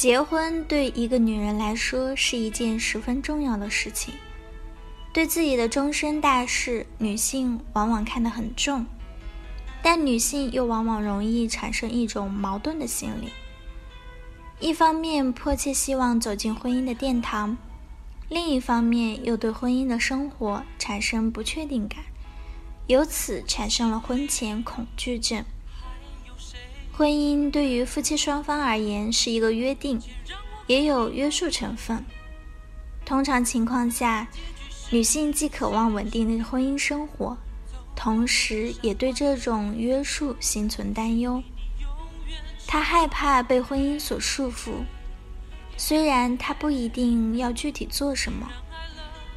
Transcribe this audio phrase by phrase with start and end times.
[0.00, 4.14] 结婚对一个女人来说是一件十分重要的事情，
[5.12, 8.86] 对自己的终身大事，女性往往看得很重，
[9.82, 13.30] 但女性又往往容易产生一种矛盾的心理：
[14.58, 17.58] 一方面迫切希望走进婚姻的殿堂，
[18.30, 22.02] 另一方面又对婚姻的生活产生不确定感，
[22.86, 25.44] 由此产生了婚前恐惧症。
[27.00, 29.98] 婚姻对于夫妻双方而言是一个约定，
[30.66, 32.04] 也有约束成分。
[33.06, 34.28] 通常情况下，
[34.90, 37.34] 女性既渴望稳定的婚姻生活，
[37.96, 41.42] 同时也对这种约束心存担忧。
[42.66, 44.84] 她害怕被婚姻所束缚，
[45.78, 48.46] 虽然她不一定要具体做什么，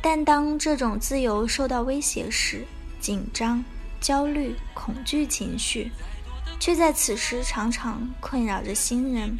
[0.02, 2.66] 但当这种自由受到威胁时，
[3.00, 3.64] 紧张、
[4.02, 5.89] 焦虑、恐惧情绪。
[6.64, 9.38] 却在此时常常困扰着新人。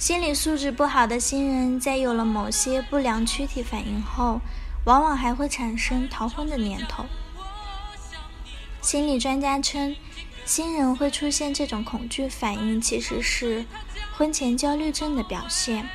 [0.00, 4.40] 心理素质不好的新人，在有了某些不良躯体反应后，
[4.84, 7.06] 往往还会产生逃婚的念头。
[8.82, 9.94] 心理专家称，
[10.44, 13.64] 新人会出现这种恐惧反应，其实是
[14.18, 15.88] 婚前焦虑症的表现。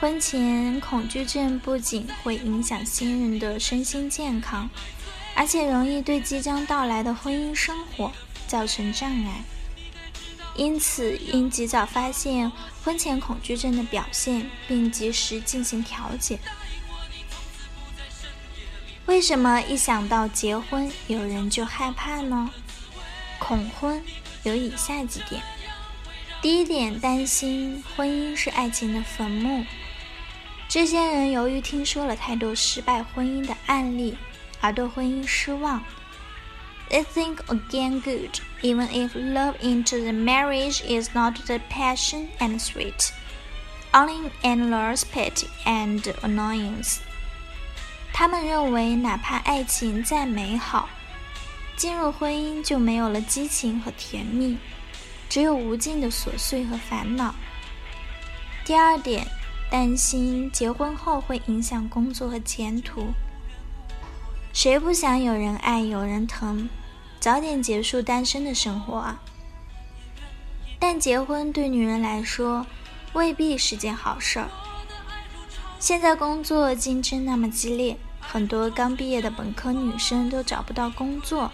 [0.00, 4.68] 婚前恐惧症不仅会影响新人的身心健康，
[5.36, 8.10] 而且容易对即将到来的婚姻生活。
[8.50, 9.44] 造成障碍，
[10.56, 12.50] 因此应及早发现
[12.82, 16.36] 婚前恐惧症的表现，并及时进行调节。
[19.06, 22.50] 为什么一想到结婚，有人就害怕呢？
[23.38, 24.02] 恐婚
[24.42, 25.40] 有以下几点：
[26.42, 29.64] 第一点，担心婚姻是爱情的坟墓。
[30.68, 34.18] 这些人由于听说了太多失败婚姻的案例，
[34.60, 35.80] 而对婚姻失望。
[36.89, 43.11] They think again good, even if love into the marriage is not the passion and sweet,
[43.91, 46.99] only endless pity and annoyance.
[48.13, 50.87] 他们认为，哪怕爱情再美好，
[51.75, 54.57] 进入婚姻就没有了激情和甜蜜，
[55.27, 57.33] 只有无尽的琐碎和烦恼。
[58.63, 59.27] 第二点，
[59.69, 63.07] 担心结婚后会影响工作和前途。
[64.52, 66.68] 谁不想有人爱、有人疼？
[67.20, 69.20] 早点结束单身的生活啊！
[70.78, 72.66] 但结婚对女人来说
[73.12, 74.48] 未必是件好事儿。
[75.78, 81.52] 现在工作竞争那么激烈，很多刚毕业的本科女生都找不到工作，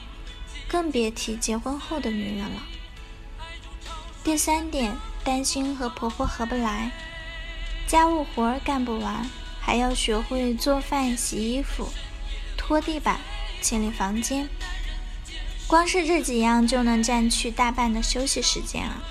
[0.67, 2.63] 更别提结婚后的女人了。
[4.25, 6.91] 第三点，担心和婆婆合不来，
[7.87, 9.29] 家务活干不完，
[9.61, 11.89] 还要学会做饭、洗衣服、
[12.67, 13.21] 拖地板、
[13.63, 14.49] 清理房间。
[15.69, 19.03] 光是这几样就能占去大半的休息时间啊！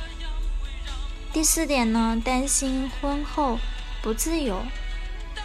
[1.32, 3.58] 第四点呢，担心婚后
[4.02, 4.62] 不自由，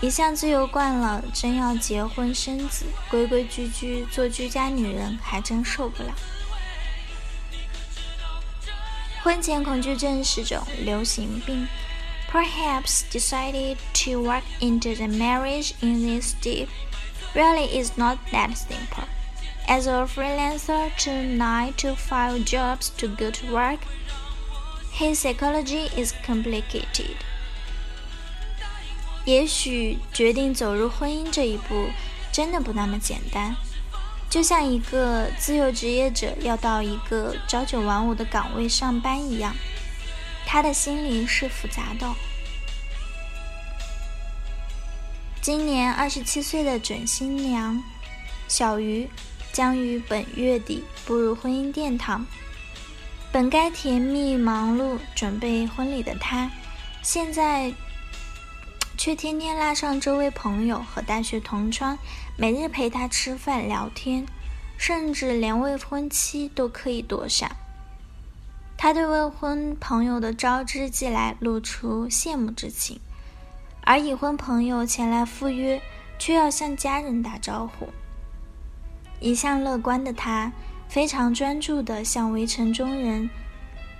[0.00, 6.12] 一向自由惯了，真要结婚生子，规规矩矩做居家女人，还真受不了。
[9.22, 11.66] 婚前恐惧症是种流行病
[12.32, 16.68] ，perhaps decided to walk into the marriage in this deep,
[17.33, 19.05] really is not that simple.
[19.67, 23.79] As a freelancer to nine to five jobs to go to work,
[24.91, 27.15] his psychology is complicated.
[29.25, 31.89] 也许决定走入婚姻这一步
[32.31, 33.55] 真的不那么简单，
[34.29, 39.55] 就像一个自由职业者要到一个朝九晚五的岗位上班一样，
[40.45, 42.07] 他的心里是复杂的。
[45.40, 47.82] 今年二十七岁的准新娘
[48.48, 49.08] 小鱼。
[49.52, 52.24] 将于本月底步入婚姻殿堂。
[53.32, 56.48] 本该甜蜜忙碌准备婚礼的她，
[57.02, 57.74] 现在
[58.96, 61.98] 却天天拉上周围朋友和大学同窗，
[62.36, 64.24] 每日陪她吃饭聊天，
[64.78, 67.56] 甚至连未婚妻都可以躲闪。
[68.76, 73.00] 她对未婚朋友的招之即来露出羡慕之情，
[73.90, 75.82] 而已婚朋友前来赴约，
[76.16, 77.88] 却要向家人打招呼。
[79.18, 80.52] 一向乐观的他，
[80.86, 83.28] 非常专注地向围城中人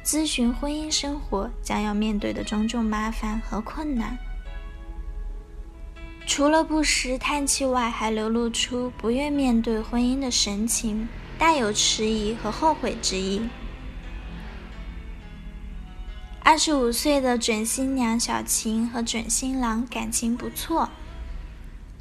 [0.05, 4.17] 咨询婚姻生活将要面对的种种麻烦和困难。
[6.25, 13.43] 除了不时叹气外，还流露出不愿面对婚姻的神情，带有迟疑和后悔之意。
[16.50, 20.91] 二十五岁的准新娘小晴和准新郎感情不错，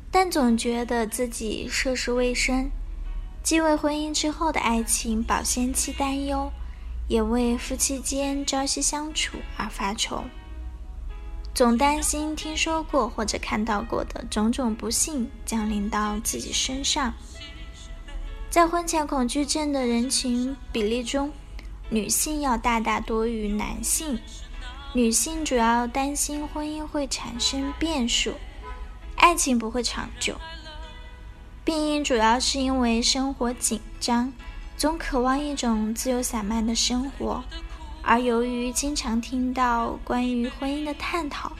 [0.09, 2.71] 但总觉得自己涉世未深，
[3.43, 6.51] 既为婚姻之后的爱情保鲜期担忧，
[7.07, 10.23] 也为夫妻间朝夕相处而发愁。
[11.53, 17.13] 总担心听说过或者看到过的种种不幸降临到自己身上。
[18.49, 21.31] 在婚前恐惧症的人群比例中，
[21.89, 24.19] 女性要大大多于男性。
[24.93, 28.33] 女性主要担心婚姻会产生变数，
[29.15, 30.35] 爱情不会长久。
[31.63, 34.33] 病因主要是因为生活紧张，
[34.75, 37.43] 总渴望一种自由散漫的生活。
[38.01, 41.51] 而由于经常听到关于婚姻的探讨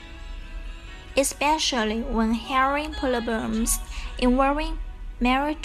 [1.14, 3.76] ，especially when hearing problems
[4.18, 4.72] involving
[5.20, 5.56] marital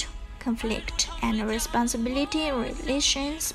[0.44, 3.52] conflict and responsibility relations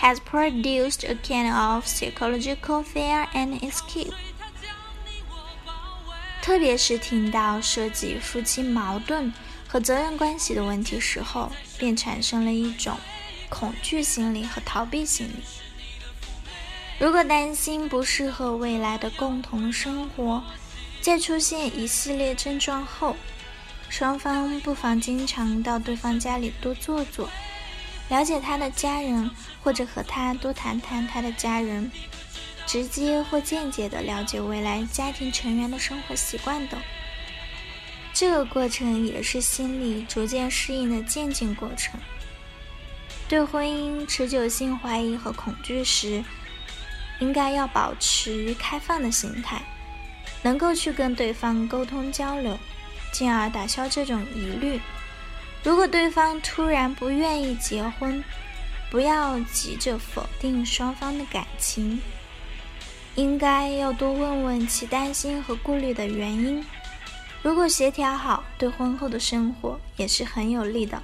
[0.00, 4.12] has produced a kind of psychological fear and escape。
[6.40, 9.32] 特别是听到涉及夫妻矛盾
[9.66, 12.96] 和责任关系的问题时候，便产生了一种
[13.50, 15.42] 恐惧心理和逃避心理。
[16.98, 20.42] 如果担心不适合未来的共同生活，
[21.00, 23.14] 在出现一系列症状后，
[23.88, 27.28] 双方不妨经常到对方家里多坐坐，
[28.08, 29.30] 了解他的家人，
[29.62, 31.90] 或者和他多谈谈他的家人，
[32.66, 36.80] 直接或间接的了解未来家庭成员的生活习惯等。
[38.14, 42.00] 这个过程也是心理逐渐适应的渐进过程。
[43.28, 46.24] 对婚姻持久性怀疑和恐惧时，
[47.20, 49.60] 应该要保持开放的心态，
[50.42, 52.58] 能够去跟对方沟通交流，
[53.12, 54.80] 进而打消这种疑虑。
[55.64, 58.22] 如果对方突然不愿意结婚，
[58.90, 62.00] 不要急着否定双方的感情，
[63.16, 66.64] 应该要多问问其担心和顾虑的原因。
[67.42, 71.02] 如果协调好，对婚后的生活也是很有利的。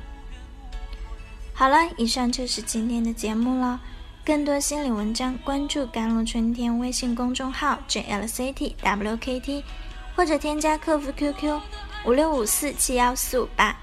[1.52, 3.80] 好了，以上就是今天的节目了。
[4.24, 9.62] 更多心理文章，关注“甘露春天”微信公众号 “jlctwkt”，
[10.16, 11.60] 或者添加客服 QQ
[12.06, 13.76] 五六五四七幺四五八。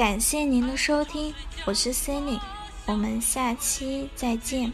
[0.00, 1.34] 感谢您的收听，
[1.66, 2.40] 我是 Cindy，
[2.86, 4.72] 我们下期再见。